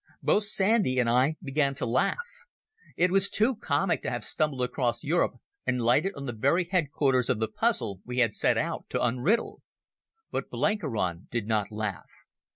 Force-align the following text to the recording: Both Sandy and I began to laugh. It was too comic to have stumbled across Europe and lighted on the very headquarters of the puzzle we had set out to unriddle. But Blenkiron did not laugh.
Both 0.23 0.45
Sandy 0.45 0.97
and 0.97 1.07
I 1.07 1.35
began 1.43 1.75
to 1.75 1.85
laugh. 1.85 2.17
It 2.97 3.11
was 3.11 3.29
too 3.29 3.55
comic 3.55 4.01
to 4.01 4.09
have 4.09 4.23
stumbled 4.23 4.63
across 4.63 5.03
Europe 5.03 5.33
and 5.63 5.79
lighted 5.79 6.15
on 6.15 6.25
the 6.25 6.33
very 6.33 6.63
headquarters 6.63 7.29
of 7.29 7.37
the 7.39 7.47
puzzle 7.47 8.01
we 8.03 8.17
had 8.17 8.33
set 8.35 8.57
out 8.57 8.89
to 8.89 8.99
unriddle. 8.99 9.61
But 10.31 10.49
Blenkiron 10.49 11.27
did 11.29 11.47
not 11.47 11.69
laugh. 11.71 12.09